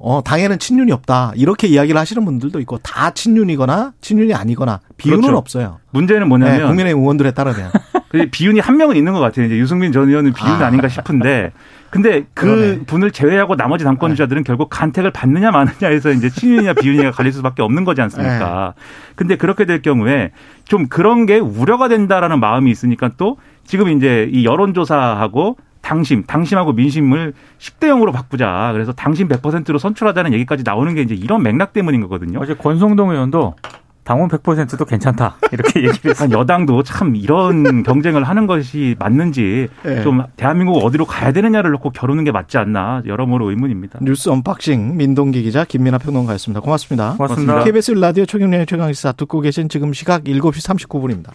어, 0.00 0.22
당에는 0.24 0.58
친윤이 0.58 0.92
없다. 0.92 1.32
이렇게 1.34 1.66
이야기를 1.66 2.00
하시는 2.00 2.24
분들도 2.24 2.60
있고 2.60 2.78
다 2.78 3.10
친윤이거나 3.10 3.94
친윤이 4.00 4.32
아니거나 4.32 4.80
비윤은 4.96 5.22
그렇죠. 5.22 5.36
없어요. 5.36 5.78
문제는 5.90 6.22
네, 6.22 6.26
뭐냐면 6.26 6.66
국민의힘 6.68 7.02
의원들에 7.02 7.32
따르면. 7.32 7.70
그 8.08 8.26
비윤이 8.30 8.60
한 8.60 8.76
명은 8.76 8.96
있는 8.96 9.12
것 9.12 9.18
같아요. 9.18 9.46
이제 9.46 9.58
유승민 9.58 9.92
전 9.92 10.08
의원은 10.08 10.32
비윤 10.32 10.62
아. 10.62 10.66
아. 10.66 10.70
닌가 10.70 10.88
싶은데, 10.88 11.52
근데 11.90 12.24
그 12.34 12.46
그러네. 12.46 12.78
분을 12.86 13.10
제외하고 13.10 13.56
나머지 13.56 13.84
당권 13.84 14.10
주자들은 14.12 14.44
결국 14.44 14.68
간택을 14.70 15.10
받느냐 15.10 15.50
마느냐에서 15.50 16.10
이제 16.12 16.28
친윤이냐 16.28 16.74
비윤이냐 16.74 17.10
갈릴 17.10 17.32
수밖에 17.32 17.62
없는 17.62 17.84
거지 17.84 18.00
않습니까? 18.02 18.74
근데 19.14 19.36
그렇게 19.36 19.64
될 19.64 19.82
경우에 19.82 20.30
좀 20.64 20.86
그런 20.88 21.26
게 21.26 21.38
우려가 21.38 21.88
된다라는 21.88 22.40
마음이 22.40 22.70
있으니까 22.70 23.10
또 23.16 23.38
지금 23.64 23.88
이제 23.88 24.28
이 24.32 24.44
여론조사하고 24.44 25.56
당심, 25.88 26.22
당심하고 26.24 26.74
민심을 26.74 27.32
10대 27.58 27.84
0으로 27.88 28.12
바꾸자. 28.12 28.72
그래서 28.74 28.92
당심 28.92 29.26
100%로 29.26 29.78
선출하자는 29.78 30.34
얘기까지 30.34 30.62
나오는 30.62 30.94
게 30.94 31.00
이제 31.00 31.14
이런 31.14 31.42
맥락 31.42 31.72
때문인 31.72 32.02
거거든요. 32.02 32.40
어제 32.40 32.52
권성동 32.52 33.08
의원도 33.08 33.54
당원 34.04 34.28
100%도 34.28 34.84
괜찮다 34.86 35.36
이렇게 35.52 35.80
얘기를 35.84 36.10
했어요. 36.10 36.24
한 36.24 36.32
여당도 36.32 36.82
참 36.82 37.14
이런 37.16 37.82
경쟁을 37.82 38.24
하는 38.24 38.46
것이 38.46 38.96
맞는지 38.98 39.68
네. 39.82 40.02
좀 40.02 40.22
대한민국 40.36 40.78
어디로 40.84 41.04
가야 41.04 41.32
되느냐를 41.32 41.70
놓고 41.72 41.90
겨루는 41.90 42.24
게 42.24 42.32
맞지 42.32 42.58
않나 42.58 43.02
여러모로 43.06 43.50
의문입니다. 43.50 43.98
뉴스 44.02 44.30
언박싱 44.30 44.96
민동기 44.96 45.42
기자 45.42 45.64
김민아 45.64 45.98
평론가였습니다. 45.98 46.60
고맙습니다. 46.60 47.14
고맙습니다. 47.16 47.64
KBS 47.64 47.92
라디오 47.92 48.24
최경영의 48.24 48.64
최강시사 48.66 49.12
듣고 49.12 49.40
계신 49.40 49.68
지금 49.68 49.92
시각 49.92 50.24
7시 50.24 50.88
39분입니다. 50.88 51.26